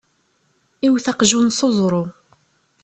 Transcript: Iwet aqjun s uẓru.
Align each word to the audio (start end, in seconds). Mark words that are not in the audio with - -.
Iwet 0.87 1.05
aqjun 1.11 1.47
s 1.51 1.59
uẓru. 1.67 2.03